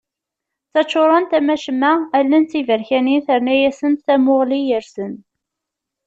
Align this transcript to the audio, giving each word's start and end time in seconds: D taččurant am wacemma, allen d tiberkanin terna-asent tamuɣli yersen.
D 0.67 0.71
taččurant 0.73 1.35
am 1.37 1.47
wacemma, 1.53 1.93
allen 2.17 2.43
d 2.45 2.49
tiberkanin 2.51 3.25
terna-asent 3.27 4.03
tamuɣli 4.05 4.59
yersen. 4.67 5.13